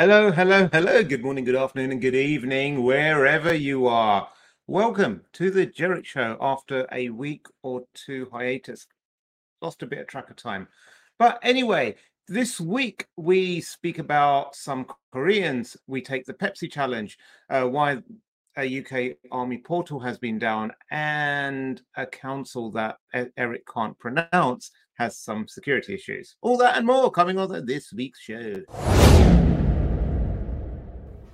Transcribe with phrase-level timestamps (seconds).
[0.00, 1.04] Hello, hello, hello.
[1.04, 4.30] Good morning, good afternoon, and good evening, wherever you are.
[4.66, 8.86] Welcome to the Jerich Show after a week or two hiatus.
[9.60, 10.68] Lost a bit of track of time.
[11.18, 11.96] But anyway,
[12.28, 15.76] this week we speak about some Koreans.
[15.86, 17.18] We take the Pepsi Challenge,
[17.50, 17.98] uh, why
[18.56, 22.96] a UK Army portal has been down, and a council that
[23.36, 26.36] Erich can't pronounce has some security issues.
[26.40, 28.54] All that and more coming on this week's show.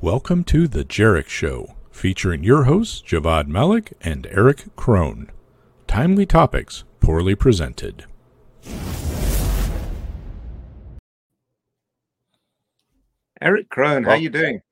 [0.06, 5.32] Welcome to The Jerich Show, featuring your hosts, Javvad Malik and Erich Kron.
[5.88, 8.04] Timely topics, poorly presented.
[13.40, 14.62] Erich Kron, how Well- you doing?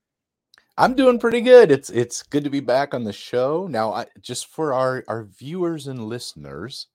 [0.77, 1.73] I'm doing pretty good.
[1.73, 3.67] It's it's good to be back on the show.
[3.69, 6.87] Now, I, just for our our viewers and listeners,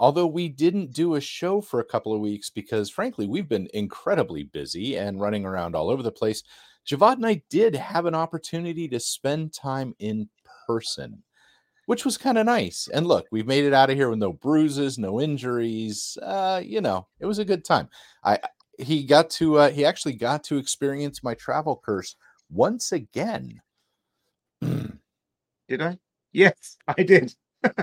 [0.00, 3.68] although we didn't do a show for a couple of weeks because frankly, we've been
[3.74, 6.42] incredibly busy and running around all over the place.
[6.88, 10.30] Javvad and I did have an opportunity to spend time in
[10.66, 11.22] person,
[11.84, 12.88] which was kind of nice.
[12.92, 16.16] And look, we've made it out of here with no bruises, no injuries.
[16.22, 17.88] Uh, you know, it was a good time.
[18.24, 18.38] I
[18.78, 22.16] he got to uh, he actually got to experience my travel curse
[22.50, 23.60] once again.
[24.62, 25.98] Did I?
[26.32, 27.34] Yes, I did.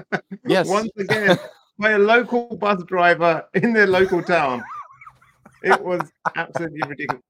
[0.45, 0.68] Yes.
[0.68, 1.38] Once again,
[1.80, 4.64] by a local bus driver in their local town.
[5.64, 6.02] It was
[6.36, 7.23] absolutely ridiculous.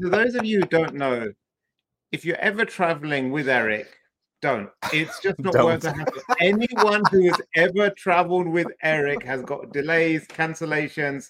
[0.00, 1.32] So those of you who don't know,
[2.12, 3.88] if you're ever traveling with Erich,
[4.42, 4.68] don't.
[4.92, 5.98] It's just not worth Don't.
[5.98, 6.22] hassle.
[6.40, 11.28] Anyone who has ever traveled with Erich has got delays, cancellations.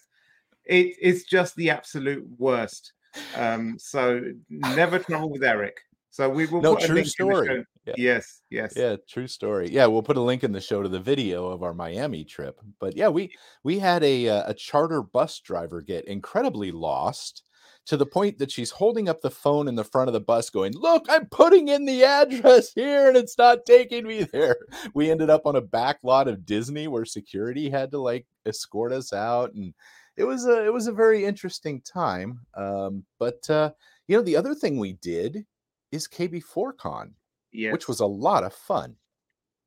[0.65, 2.93] It, it's just the absolute worst.
[3.37, 5.79] Um, so never travel with Erich.
[6.13, 7.65] So we will No, put a true link in the story.
[7.87, 7.95] Yeah.
[7.97, 8.75] Yes, yes.
[8.77, 9.71] Yeah, true story.
[9.71, 12.61] Yeah, we'll put a link in the show to the video of our Miami trip.
[12.79, 13.31] But yeah, we
[13.65, 17.45] we had a uh, a charter bus driver get incredibly lost
[17.87, 20.51] to the point that she's holding up the phone in the front of the bus
[20.51, 24.57] going, "Look, I'm putting in the address here and it's not taking me there."
[24.93, 28.93] We ended up on a back lot of Disney where security had to like escort
[28.93, 29.73] us out and
[30.19, 32.41] it was a it was a very interesting time.
[32.55, 33.71] Um, but uh,
[34.09, 35.47] you know, the other thing we did
[35.93, 37.13] is KB4Con
[37.53, 37.73] yes.
[37.73, 38.97] which was a lot of fun.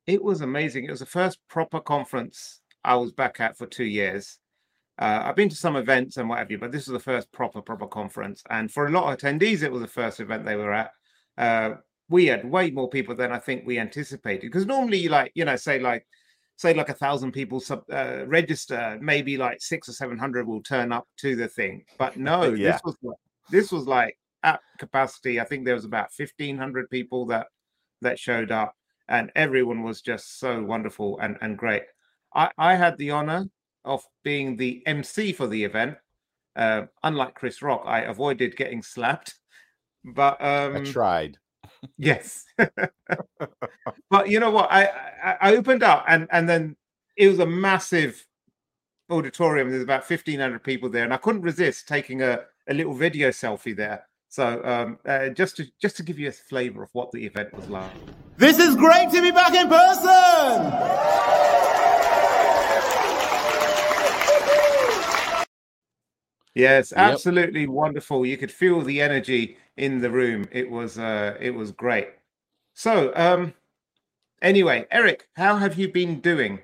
[0.06, 0.84] It was amazing.
[0.84, 4.38] It was the first proper conference I was back at for two years.
[4.98, 7.30] Uh, I've been to some events and what have you, but this was the first
[7.32, 8.42] proper, proper conference.
[8.48, 10.90] And for a lot of attendees, it was the first event they were at.
[11.36, 11.74] Uh,
[12.08, 14.42] we had way more people than I think we anticipated.
[14.42, 16.06] Because normally, like, you know, say like,
[16.56, 20.62] say like a thousand people sub, uh, register, maybe like six or seven hundred will
[20.62, 21.84] turn up to the thing.
[21.98, 22.72] But no, Yeah.
[22.72, 23.18] this was like,
[23.50, 25.38] this was like at capacity.
[25.38, 27.48] I think there was about fifteen hundred people that
[28.00, 28.74] that showed up
[29.08, 31.82] and everyone was just so wonderful and, and great.
[32.34, 33.46] I, I had the honor
[33.84, 35.96] of being the MC for the event.
[36.56, 39.34] Uh, unlike Chris Rock, I avoided getting slapped.
[40.04, 41.38] But I um, tried.
[41.98, 42.44] yes,
[44.10, 44.70] but you know what?
[44.70, 44.84] I,
[45.22, 46.76] I I opened up and and then
[47.16, 48.24] it was a massive
[49.10, 49.70] auditorium.
[49.70, 53.30] There's about fifteen hundred people there, and I couldn't resist taking a, a little video
[53.30, 54.06] selfie there.
[54.36, 57.54] So um, uh, just to just to give you a flavor of what the event
[57.56, 57.90] was like.
[58.36, 60.92] This is great to be back in person.
[66.54, 66.98] Yes, Yep.
[66.98, 68.26] absolutely wonderful.
[68.26, 70.48] You could feel the energy in the room.
[70.52, 72.08] It was uh it was great.
[72.74, 73.54] So, um
[74.42, 76.60] anyway, Erich, how have you been doing?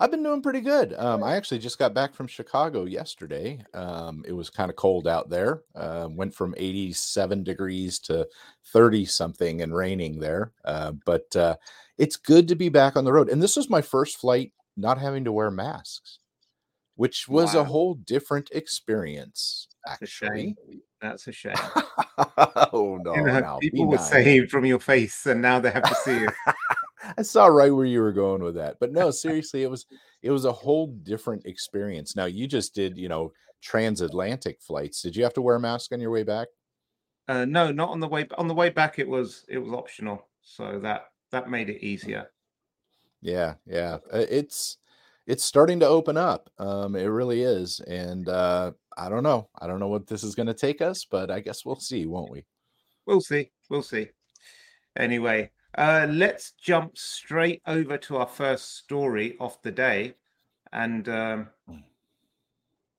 [0.00, 0.94] I've been doing pretty good.
[0.94, 3.62] Um, I actually just got back from Chicago yesterday.
[3.74, 5.62] Um, it was kind of cold out there.
[5.74, 8.26] Uh, went from 87 degrees to
[8.72, 10.52] 30 something and raining there.
[10.64, 11.56] Uh, but uh,
[11.98, 13.28] it's good to be back on the road.
[13.28, 16.18] And this was my first flight not having to wear masks,
[16.94, 20.38] which was a whole different experience, That's a actually.
[20.38, 20.80] shame.
[21.02, 21.54] That's a shame.
[22.72, 23.14] oh, no.
[23.14, 24.08] You know, people were nice.
[24.08, 26.32] saying from your face, and now they have to see it.
[27.16, 28.76] I saw right where you were going with that.
[28.80, 29.86] But no, seriously, it was
[30.22, 32.16] it was a whole different experience.
[32.16, 33.32] Now you just did, you know,
[33.62, 35.02] transatlantic flights.
[35.02, 36.48] Did you have to wear a mask on your way back?
[37.28, 38.26] Uh, no, not on the way.
[38.38, 42.30] On the way back, it was it was optional, so that that made it easier.
[43.22, 43.98] Yeah, yeah.
[44.12, 44.78] Uh, It's
[45.26, 46.50] it's starting to open up.
[46.58, 47.80] Um, it really is.
[47.80, 49.48] And uh, I don't know.
[49.60, 52.06] I don't know what this is going to take us, but I guess we'll see,
[52.06, 52.44] won't we?
[53.06, 53.52] We'll see.
[53.68, 54.08] We'll see.
[54.96, 60.14] Anyway, uh, let's jump straight over to our first story of the day.
[60.72, 61.48] And um,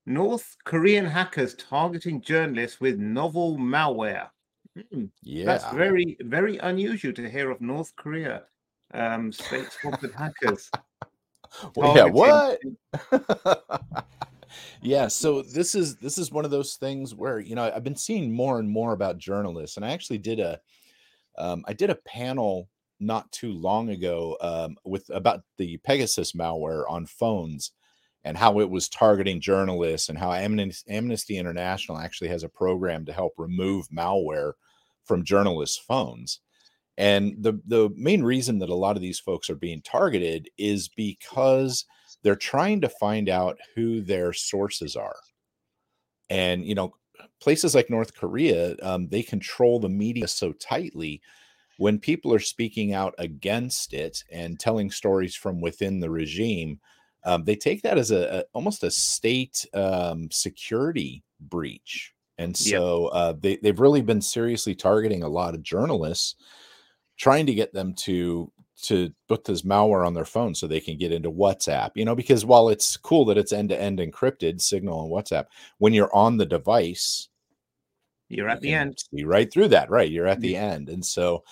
[0.05, 4.29] North Korean hackers targeting journalists with novel malware.
[4.91, 5.45] Hmm, Yeah.
[5.45, 8.43] That's very, very unusual to hear of North Korea
[8.93, 10.69] um, state sponsored hackers.
[11.75, 12.61] Well, yeah, what?
[14.81, 17.95] yeah so this is this is one of those things where you know i've been
[17.95, 20.59] seeing more and more about journalists and i actually did a
[21.41, 26.83] um, i did a panel not too long ago um, with about the pegasus malware
[26.89, 27.71] on phones
[28.23, 33.11] and how it was targeting journalists and how amnesty, international actually has a program to
[33.11, 34.53] help remove malware
[35.03, 36.39] from journalists phones
[36.97, 40.89] and the the main reason that a lot of these folks are being targeted is
[40.89, 41.85] because
[42.23, 45.15] they're trying to find out who their sources are.
[46.29, 46.93] And, you know,
[47.39, 51.21] places like North Korea, um, they control the media so tightly.
[51.77, 56.79] When people are speaking out against it and telling stories from within the regime,
[57.23, 62.13] um, they take that as a, a almost a state um, security breach.
[62.37, 63.11] And so yep.
[63.13, 66.35] uh, they, they've really been seriously targeting a lot of journalists,
[67.17, 68.51] trying to get them to
[68.81, 72.15] to put this malware on their phone so they can get into WhatsApp, you know,
[72.15, 75.45] because while it's cool that it's end to end encrypted signal and WhatsApp,
[75.77, 77.29] when you're on the device,
[78.29, 78.97] you're at you the end.
[79.15, 80.09] See right through that, right?
[80.09, 80.63] You're at the mm-hmm.
[80.63, 80.89] end.
[80.89, 81.43] And so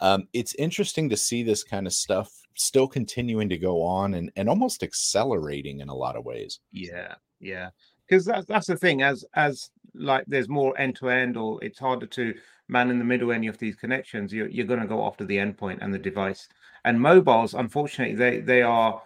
[0.00, 4.30] um, it's interesting to see this kind of stuff still continuing to go on and,
[4.36, 6.60] and almost accelerating in a lot of ways.
[6.70, 7.70] Yeah, yeah.
[8.08, 11.78] Because that's that's the thing, as as like there's more end to end, or it's
[11.78, 12.34] harder to
[12.68, 15.36] man in the middle any of these connections, you're, you're going to go after the
[15.36, 16.48] endpoint and the device.
[16.84, 19.02] And mobiles, unfortunately, they they are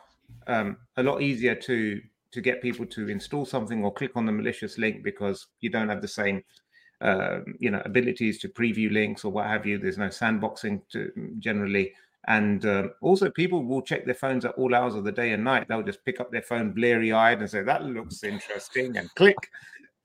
[0.47, 2.01] um, a lot easier to
[2.33, 5.89] to get people to install something or click on the malicious link because you don't
[5.89, 6.43] have the same
[7.01, 9.79] uh, you know abilities to preview links or what have you.
[9.79, 11.93] There's no sandboxing to generally.
[12.29, 15.45] And uh, also, people will check their phones at all hours of the day and
[15.45, 15.69] night.
[15.69, 19.37] They'll just pick up their phone bleary eyed and say, That looks interesting, and click.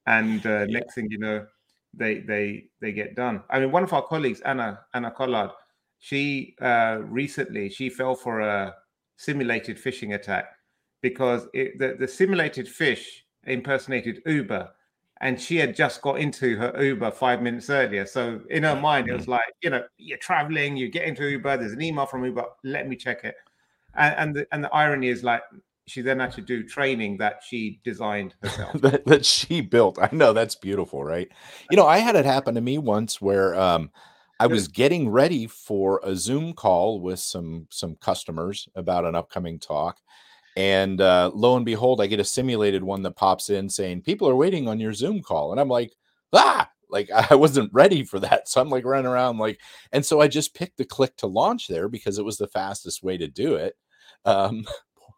[0.05, 0.79] And uh, yeah.
[0.79, 1.47] next thing you know,
[1.93, 3.41] they they they get done.
[3.49, 5.51] I mean, one of our colleagues, Anna Anna Collard,
[6.01, 8.73] she uh, recently she fell for a
[9.17, 10.45] simulated phishing attack
[11.01, 14.67] because it, the the simulated fish impersonated Uber,
[15.21, 18.07] and she had just got into her Uber five minutes earlier.
[18.07, 19.29] So in her mind, it was mm.
[19.29, 22.89] like, you know, you're traveling, you get into Uber, there's an email from Uber, let
[22.89, 23.35] me check it.
[23.93, 25.43] And, and the and the irony is like
[25.85, 30.07] she then had to do training that she designed herself that, that she built i
[30.13, 31.27] know that's beautiful right
[31.69, 33.89] you know i had it happen to me once where um
[34.41, 39.59] i was getting ready for a zoom call with some some customers about an upcoming
[39.59, 39.99] talk
[40.57, 44.27] and uh, lo and behold i get a simulated one that pops in saying people
[44.27, 45.93] are waiting on your zoom call and i'm like
[46.33, 49.59] ah like i wasn't ready for that so i'm like running around like
[49.91, 53.03] and so i just picked the click to launch there because it was the fastest
[53.03, 53.75] way to do it
[54.25, 54.65] um,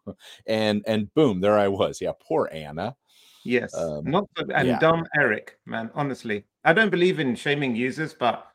[0.46, 2.00] and and boom, there I was.
[2.00, 2.96] Yeah, poor Anna.
[3.44, 4.24] Yes, um, not
[4.54, 4.78] and yeah.
[4.78, 5.90] dumb Erich, man.
[5.94, 8.46] Honestly, I don't believe in shaming users, but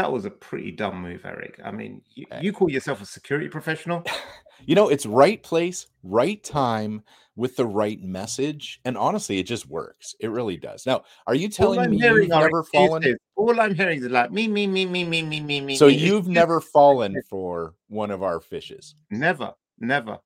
[0.00, 1.60] that was a pretty dumb move, Erich.
[1.64, 2.40] I mean, you, eh.
[2.40, 4.02] you call yourself a security professional.
[4.66, 7.02] you know, it's right place, right time
[7.36, 8.80] with the right message.
[8.84, 10.14] And honestly, it just works.
[10.20, 10.86] It really does.
[10.86, 13.16] Now, are you telling me you've never fallen?
[13.36, 15.76] all I'm hearing is like me, me, me, me, me, me, me, me.
[15.76, 18.94] So you've never fallen for one of our fishes?
[19.10, 20.18] Never, never.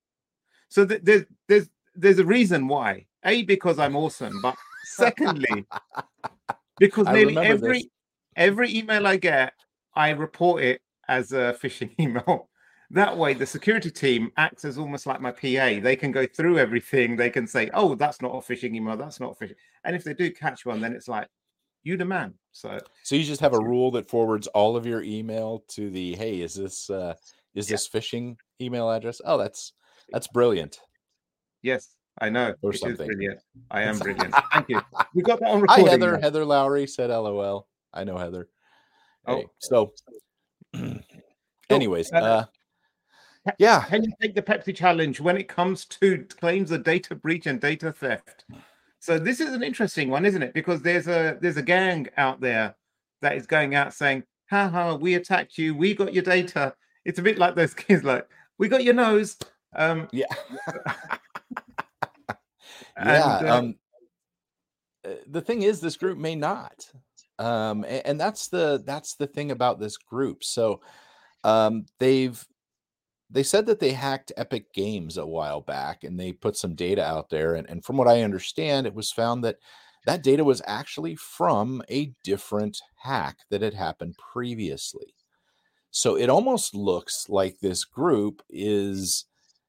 [0.69, 3.07] So th- there's there's there's a reason why.
[3.25, 5.65] A because I'm awesome, but secondly,
[6.79, 7.89] because nearly every this.
[8.37, 9.55] every email I get,
[9.97, 12.49] I report it as a phishing email.
[12.91, 15.81] That way, the security team acts as almost like my PA.
[15.83, 17.17] They can go through everything.
[17.17, 18.97] They can say, "Oh, that's not a phishing email.
[18.97, 21.29] That's not a phishing." And if they do catch one, then it's like,
[21.83, 25.03] "You the man." So, so you just have a rule that forwards all of your
[25.03, 27.15] email to the, "Hey, is this uh,
[27.55, 27.75] is yeah.
[27.75, 29.73] this phishing email address?" Oh, that's
[30.13, 30.79] that's brilliant.
[31.63, 32.55] Yes, I know.
[32.63, 33.07] Or it something.
[33.07, 33.41] brilliant.
[33.71, 34.35] I am brilliant.
[34.53, 34.81] Thank you.
[35.15, 35.87] We got that on recording.
[35.87, 36.13] Hi, Heather.
[36.13, 36.21] Now.
[36.21, 37.67] Heather Lowry said LOL.
[37.93, 38.49] I know Heather.
[39.27, 39.93] Oh, so,
[41.71, 42.45] anyways, uh, uh,
[43.59, 43.85] yeah.
[43.85, 47.61] Can you take the Pepsi challenge when it comes to claims of data breach and
[47.61, 48.45] data theft?
[49.01, 50.55] So this is an interesting one, isn't it?
[50.55, 52.75] Because there's a there's a gang out there
[53.21, 55.75] that is going out saying, "Ha ha, we attacked you.
[55.75, 58.27] We got your data." It's a bit like those kids, like,
[58.59, 59.37] "We got your nose.
[59.77, 60.27] Um, yeah.
[62.97, 63.25] yeah.
[63.43, 63.75] uh, um,
[65.05, 66.91] uh, the thing is, this group may not.
[67.39, 70.45] Um, and, and that's the that's the thing about this group.
[70.45, 70.81] So
[71.43, 72.45] um, they've
[73.31, 77.05] they said that they hacked Epic Games a while back and they put some data
[77.05, 77.55] out there.
[77.55, 79.57] And, and from what I understand, it was found that
[80.07, 85.15] that data was actually from a different hack that had happened previously.
[85.91, 89.27] So it almost looks like this group is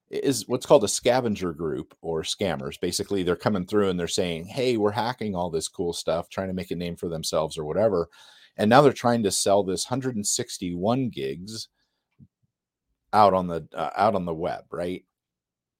[0.09, 2.79] is what's called a scavenger group or scammers.
[2.79, 6.47] Basically, they're coming through and they're saying, "Hey, we're hacking all this cool stuff, trying
[6.47, 8.09] to make a name for themselves or whatever."
[8.57, 11.69] And now they're trying to sell this 161 gigs
[13.13, 15.03] out on the uh, out on the web, right?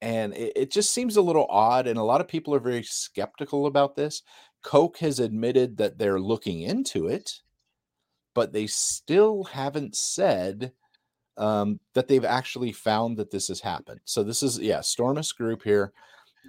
[0.02, 1.86] and it, it just seems a little odd.
[1.86, 4.22] And a lot of people are very skeptical about this.
[4.62, 7.40] Coke has admitted that they're looking into it,
[8.34, 10.72] but they still haven't said
[11.38, 14.00] um, that they've actually found that this has happened.
[14.04, 15.92] So this is yeah, Stormous Group here.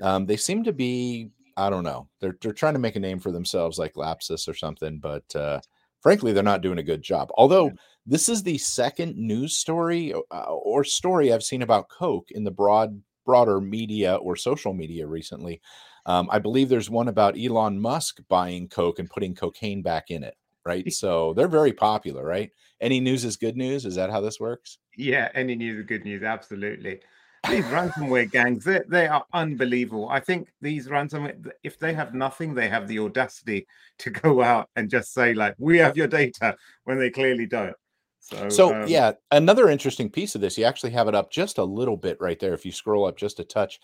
[0.01, 2.07] Um, they seem to be I don't know.
[2.21, 5.59] They're they're trying to make a name for themselves like Lapsus or something, but uh,
[6.01, 7.29] frankly, they're not doing a good job.
[7.35, 7.71] Although
[8.05, 12.51] this is the second news story uh, or story I've seen about Coke in the
[12.51, 15.61] broad broader media or social media recently.
[16.05, 20.23] Um, I believe there's one about Elon Musk buying Coke and putting cocaine back in
[20.23, 20.35] it.
[20.67, 22.23] Right, so they're very popular.
[22.23, 23.85] Right, any news is good news.
[23.85, 24.79] Is that how this works?
[24.95, 26.23] Yeah, any news is good news.
[26.23, 26.99] Absolutely.
[27.49, 30.09] These ransomware gangs, they, they are unbelievable.
[30.09, 33.67] I think these ransomware, if they have nothing, they have the audacity
[33.99, 37.75] to go out and just say, like, we have your data when they clearly don't.
[38.19, 41.59] So, so um, yeah, another interesting piece of this, you actually have it up just
[41.59, 42.53] a little bit right there.
[42.53, 43.79] If you scroll up just a touch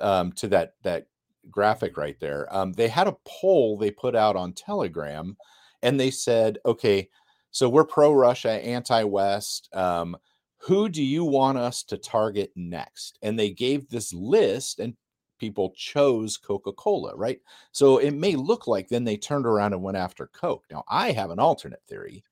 [0.00, 1.06] um, to that that
[1.50, 5.34] graphic right there, um, they had a poll they put out on Telegram,
[5.82, 7.08] and they said, okay,
[7.50, 9.68] so we're pro Russia, anti West.
[9.74, 10.16] Um,
[10.58, 13.18] who do you want us to target next?
[13.22, 14.94] And they gave this list, and
[15.38, 17.40] people chose Coca Cola, right?
[17.72, 20.64] So it may look like then they turned around and went after Coke.
[20.70, 22.24] Now, I have an alternate theory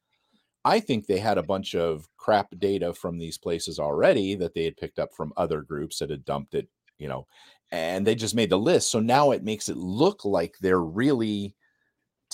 [0.64, 4.64] I think they had a bunch of crap data from these places already that they
[4.64, 7.26] had picked up from other groups that had dumped it, you know,
[7.70, 8.90] and they just made the list.
[8.90, 11.54] So now it makes it look like they're really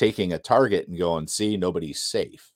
[0.00, 2.52] taking a target and going, see, nobody's safe.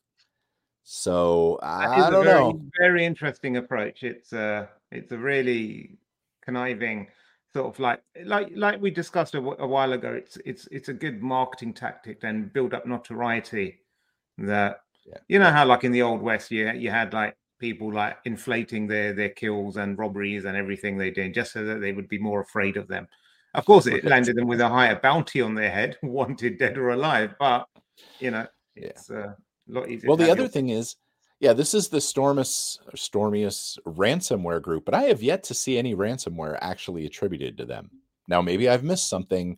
[0.83, 2.61] So I don't very, know.
[2.79, 4.03] Very interesting approach.
[4.03, 5.99] It's a it's a really
[6.43, 7.09] conniving
[7.55, 10.13] sort of like like like we discussed a, a while ago.
[10.13, 13.81] It's it's it's a good marketing tactic and build up notoriety
[14.39, 15.19] that yeah.
[15.29, 18.87] You know how like in the old west, you you had like people like inflating
[18.87, 22.19] their their kills and robberies and everything they did just so that they would be
[22.19, 23.07] more afraid of them.
[23.55, 26.91] Of course, it landed them with a higher bounty on their head, wanted dead or
[26.91, 27.35] alive.
[27.39, 27.67] But
[28.19, 29.17] you know, it's yeah.
[29.17, 29.37] uh, a
[29.69, 30.09] lot easier.
[30.09, 30.49] Well, the other your...
[30.49, 30.97] thing is,
[31.41, 35.95] yeah, this is the Stormous Stormous ransomware group, but I have yet to see any
[35.95, 37.91] ransomware actually attributed to them.
[38.27, 39.57] Now, maybe I've missed something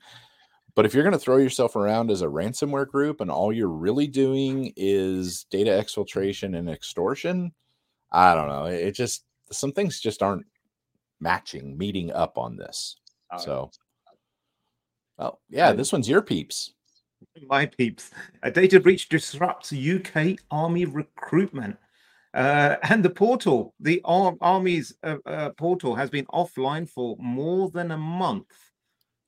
[0.77, 3.67] but if you're going to throw yourself around as a ransomware group and all you're
[3.67, 7.53] really doing is data exfiltration and extortion,
[8.13, 8.67] I don't know.
[8.67, 10.45] It just some things just aren't
[11.19, 12.97] matching, meeting up on this.
[13.39, 13.71] so,
[15.19, 16.73] well, yeah, this one's your peeps.
[17.49, 18.11] My peeps.
[18.43, 21.77] A data breach disrupts UK Army recruitment.
[22.35, 27.71] Uh, and the portal, the Ar- Army's uh, uh, portal, has been offline for more
[27.71, 28.47] than a month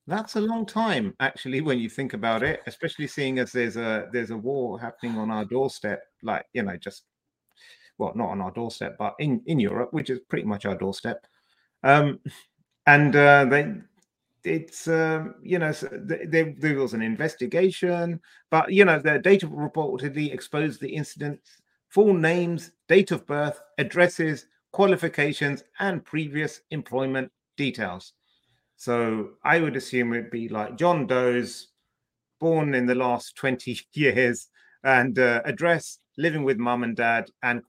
[0.08, 2.62] that's a long time, actually, when you think about it.
[2.66, 6.78] Especially seeing as there's a there's a war happening on our doorstep, like you know,
[6.78, 7.04] just
[7.98, 11.26] well, not on our doorstep, but in in Europe, which is pretty much our doorstep.
[11.84, 12.20] Um,
[12.86, 13.74] and uh, they,
[14.48, 20.32] it's um, you know, there, there was an investigation, but you know, the data reportedly
[20.32, 21.40] exposed the incident,
[21.88, 28.14] full names, date of birth, addresses, qualifications, and previous employment details.
[28.76, 31.68] So I would assume it'd be like John Doe's,
[32.40, 34.48] born in the last 20 years,
[34.84, 37.62] and uh, address living with mum and dad, and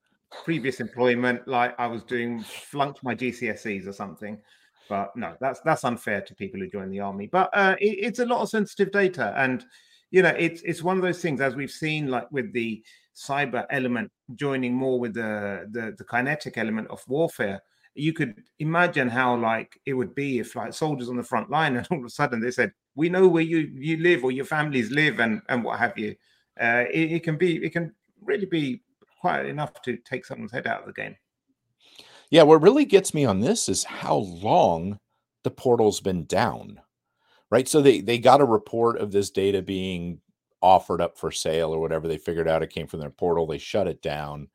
[0.43, 4.39] previous employment like I was doing, flunked my GCSEs or something.
[4.89, 7.27] But no, that's that's unfair to people who join the army.
[7.27, 9.63] But uh, it, it's a lot of sensitive data, and
[10.11, 12.83] you know, it's it's one of those things as we've seen, like with the
[13.15, 17.61] cyber element joining more with the the, the kinetic element of warfare
[17.95, 21.75] you could imagine how like it would be if like soldiers on the front line
[21.77, 24.45] and all of a sudden they said we know where you you live or your
[24.45, 26.15] families live and and what have you
[26.61, 28.81] uh, it, it, can be it can really be
[29.21, 31.15] quite enough to take someone's head out of the game
[32.29, 34.97] yeah what really gets me on this is how long
[35.43, 36.79] the portal's been down
[37.51, 40.19] right so they they got a report of this data being
[40.61, 43.57] offered up for sale or whatever they figured out it came from their portal they
[43.57, 44.47] shut it down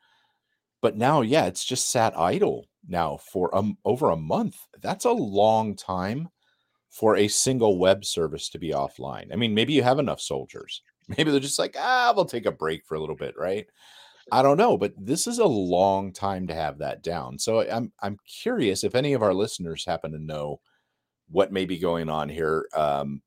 [0.82, 4.56] but now yeah it's just sat idle now for um, over a month.
[4.80, 6.28] That's a long time
[6.90, 9.32] for a single web service to be offline.
[9.32, 10.82] I mean, maybe you have enough soldiers.
[11.08, 13.66] Maybe they're just like, ah, we'll take a break for a little bit, right?
[14.32, 17.38] I don't know, but this is a long time to have that down.
[17.38, 20.60] So I'm I'm curious if any of our listeners happen to know
[21.28, 22.66] what may be going on here.
[22.74, 23.22] Um,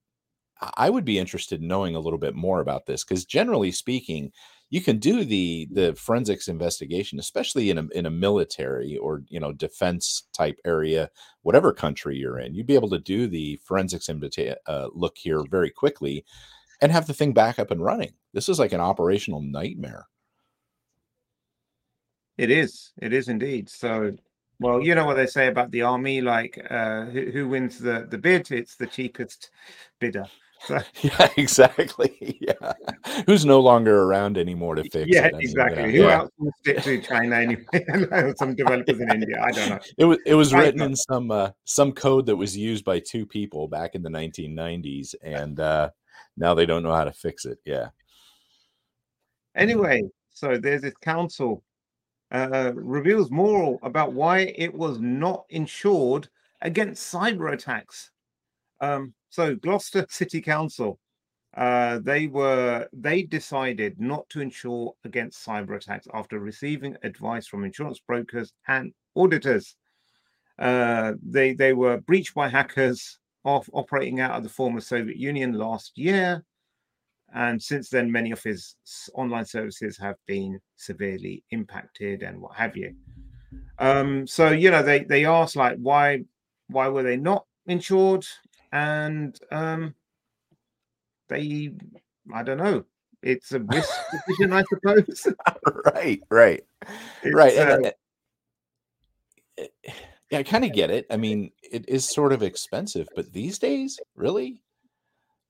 [0.75, 4.31] I would be interested in knowing a little bit more about this because generally speaking,
[4.69, 9.39] you can do the the forensics investigation especially in a in a military or you
[9.39, 11.09] know defense type area
[11.43, 15.43] whatever country you're in you'd be able to do the forensics invita- uh, look here
[15.49, 16.25] very quickly
[16.81, 20.07] and have the thing back up and running this is like an operational nightmare
[22.37, 24.13] it is it is indeed so
[24.59, 28.07] Well, you know what they say about the army, like uh, who, who wins the,
[28.09, 28.49] the bid?
[28.51, 29.51] It's the cheapest
[29.99, 30.25] bidder.
[30.65, 32.39] So, Yeah, exactly.
[32.47, 32.73] Yeah.
[33.27, 35.35] Who's no longer around anymore to fix yeah, it?
[35.35, 35.83] I mean, exactly.
[35.99, 36.73] yeah, Who yeah.
[36.73, 38.33] it to China anyway?
[38.41, 39.37] Some developers in India.
[39.39, 39.79] I don't know.
[39.97, 42.83] It was it was Right, written but- in some uh, some code that was used
[42.83, 45.91] by two people back in the 1990s, and uh,
[46.35, 47.59] now they don't know how to fix it.
[47.63, 47.89] Yeah.
[49.53, 50.01] Anyway,
[50.31, 51.63] so there's this council
[52.31, 56.27] uh, reveals more about why it was not insured
[56.61, 58.11] against cyber attacks.
[58.81, 60.99] Um, so Gloucester City Council,
[61.55, 67.63] uh, they were they decided not to insure against cyber attacks after receiving advice from
[67.63, 69.75] insurance brokers and auditors.
[70.59, 75.53] Uh, they they were breached by hackers off operating out of the former Soviet Union
[75.53, 76.43] last year
[77.35, 78.75] and since then many of his
[79.13, 82.95] online services have been severely impacted and what have you
[83.79, 86.23] um so you know they they asked like why
[86.67, 88.25] why were they not insured
[88.71, 89.93] and um
[91.29, 91.71] they
[92.33, 92.83] i don't know
[93.21, 93.89] it's a risk
[94.27, 95.27] decision i suppose
[95.95, 96.21] right.
[96.29, 96.63] Right.
[97.33, 97.47] right.
[97.53, 97.91] It's, and, uh, uh,
[99.57, 99.83] it-
[100.29, 101.05] yeah, I kind of get it.
[101.09, 104.61] I mean, it is sort of expensive, but these days, really?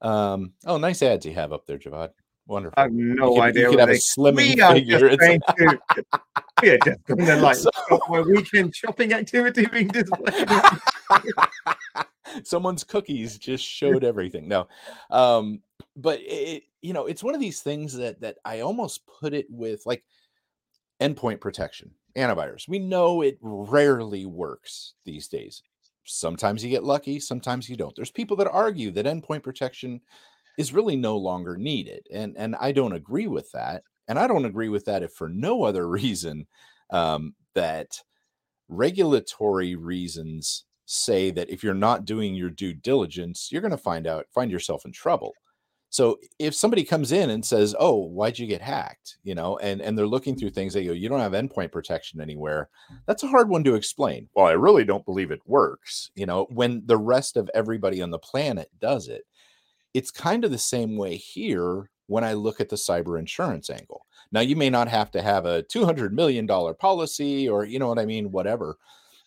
[0.02, 2.12] Um, oh, nice ads you have up there, Javvad.
[2.48, 2.76] Wonderful.
[2.78, 5.00] I have no you could, idea You could have a they- slimming we are figure.
[5.00, 5.80] just It's- trying to
[6.62, 7.70] we are just going to like So-
[8.10, 10.48] my weekend shopping activity being displayed
[12.44, 14.68] someone's cookies just showed everything no
[15.10, 15.62] um
[15.96, 19.48] but it you know it's one of these things that that i almost put it
[19.50, 20.04] with like
[21.02, 25.64] endpoint protection antivirus we know it rarely works these days
[26.08, 30.02] sometimes you get lucky sometimes you don't there's people that argue that endpoint protection
[30.58, 34.46] is really no longer needed and and i don't agree with that and i don't
[34.46, 36.48] agree with that if for no other reason
[36.92, 38.02] um that
[38.70, 44.08] regulatory reasons say that if you're not doing your due diligence, you're going to find
[44.08, 45.34] out find yourself in trouble.
[45.98, 49.82] So if somebody comes in and says, "Oh, why'd you get hacked?" you know, and
[49.82, 52.70] and they're looking through things, they go, "You don't have endpoint protection anywhere."
[53.08, 54.30] That's a hard one to explain.
[54.36, 58.12] Well, I really don't believe it works, you know, when the rest of everybody on
[58.12, 59.24] the planet does it.
[59.96, 64.06] It's kind of the same way here when I look at the cyber insurance angle.
[64.32, 67.98] Now, you may not have to have a $200 million policy or, you know what
[67.98, 68.78] I mean, whatever.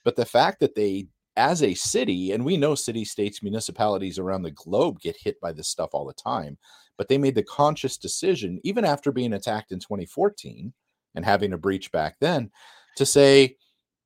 [0.04, 1.08] But the fact that they,
[1.40, 5.52] as a city, and we know city, states, municipalities around the globe get hit by
[5.52, 6.58] this stuff all the time,
[6.98, 10.70] but they made the conscious decision, even after being attacked in 2014
[11.14, 12.50] and having a breach back then,
[12.96, 13.56] to say,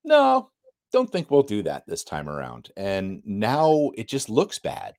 [0.04, 0.50] no,
[0.92, 2.70] don't think we'll do that this time around.
[2.76, 4.94] And now it just looks bad.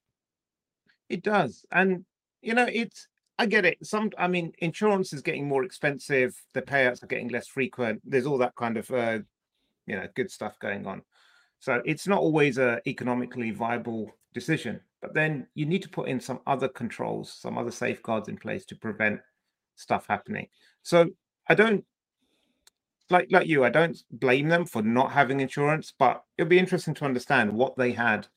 [1.08, 1.66] It does.
[1.72, 2.04] And
[2.42, 3.08] you know, it's
[3.40, 3.78] I get it.
[3.86, 8.02] Some I mean, insurance is getting more expensive, the payouts are getting less frequent.
[8.04, 9.20] There's all that kind of uh,
[9.88, 11.02] you know, good stuff going on.
[11.60, 14.80] So it's not always a economically viable decision.
[15.02, 18.66] But then you need to put in some other controls, some other safeguards in place
[18.66, 19.20] to prevent
[19.76, 20.48] stuff happening.
[20.84, 21.10] So
[21.48, 21.86] I don't
[23.10, 26.96] like like you, I don't blame them for not having insurance, but it'll be interesting
[26.96, 28.28] to understand what they had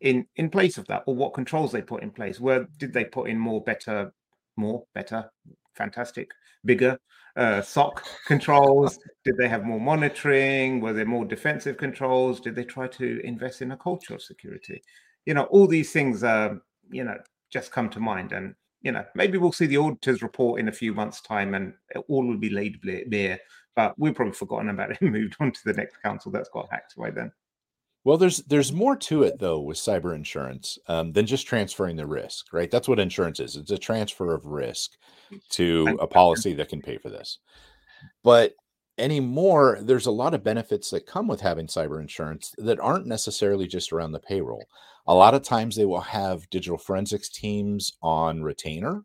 [0.00, 3.04] in in place of that or what controls they put in place where did they
[3.04, 4.12] put in more better
[4.56, 5.30] more better
[5.74, 6.30] fantastic
[6.64, 6.98] bigger
[7.36, 8.98] uh SOC controls?
[9.24, 10.80] Did they have more monitoring?
[10.80, 12.40] Were there more defensive controls?
[12.40, 14.82] Did they try to invest in a culture of security?
[15.26, 17.16] You know all these things um you know
[17.50, 20.72] just come to mind and you know maybe we'll see the auditors report in a
[20.72, 23.38] few months time and it all will be laid bare
[23.74, 26.68] but we've probably forgotten about it and moved on to the next council that's got
[26.70, 27.32] hacked by then
[28.04, 32.06] Well, there's there's more to it though with cyber insurance um, than just transferring the
[32.06, 32.70] risk, right?
[32.70, 33.56] That's what insurance is.
[33.56, 34.92] It's a transfer of risk
[35.50, 37.38] to a policy that can pay for this.
[38.22, 38.52] But
[38.98, 43.66] anymore, there's a lot of benefits that come with having cyber insurance that aren't necessarily
[43.66, 44.64] just around the payroll.
[45.06, 49.02] A lot of times they will have digital forensics teams on retainer.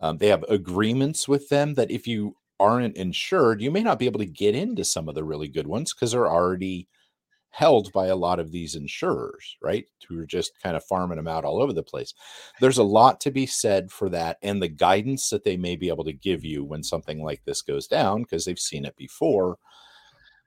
[0.00, 4.06] Um, they have agreements with them that if you aren't insured, you may not be
[4.06, 6.88] able to get into some of the really good ones because they're already
[7.56, 9.86] held by a lot of these insurers, right?
[10.06, 12.12] Who are just kind of farming them out all over the place.
[12.60, 15.88] There's a lot to be said for that and the guidance that they may be
[15.88, 19.56] able to give you when something like this goes down because they've seen it before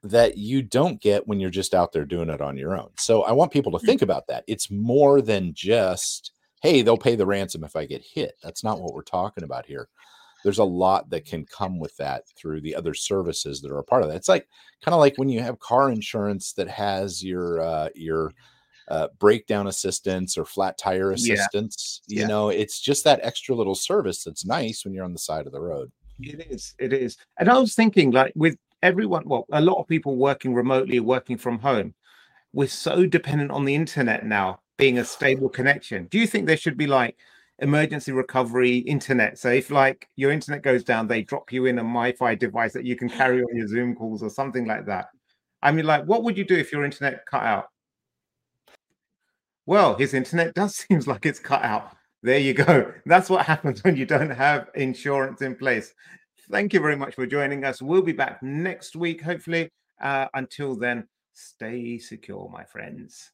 [0.04, 2.92] that you don't get when you're just out there doing it on your own.
[3.00, 3.88] So I want people to hmm.
[3.88, 4.44] think about that.
[4.46, 8.34] It's more than just, hey, they'll pay the ransom if I get hit.
[8.44, 9.90] That's not what we're talking about here.
[10.44, 13.84] There's a lot that can come with that through the other services that are a
[13.84, 14.16] part of that.
[14.18, 14.48] It's like
[14.82, 18.32] kind of like when you have car insurance that has your uh, your
[18.88, 21.34] uh, breakdown assistance or flat tire Yeah.
[21.36, 22.02] assistance.
[22.08, 22.28] You Yeah.
[22.28, 25.52] know, it's just that extra little service that's nice when you're on the side of
[25.54, 25.92] the road.
[26.22, 26.74] It is.
[26.80, 27.18] It is.
[27.38, 31.38] And I was thinking, like with everyone, well, a lot of people working remotely, working
[31.38, 31.94] from home,
[32.52, 36.06] we're so dependent on the internet now being a stable connection.
[36.06, 37.18] Do you think there should be like
[37.62, 39.38] emergency recovery internet?
[39.38, 42.86] So if like your internet goes down, they drop you in a Wi-Fi device that
[42.86, 45.08] you can carry on your Zoom calls or something like that.
[45.62, 47.66] I mean, like, what would you do if your internet cut out?
[49.66, 51.96] Well, his internet does seems like it's cut out.
[52.22, 52.94] There you go.
[53.06, 55.94] That's what happens when you don't have insurance in place.
[56.52, 57.82] Thank you very much for joining us.
[57.82, 59.70] We'll be back next week, hopefully.
[60.02, 63.32] Uh, until then, stay secure, my friends.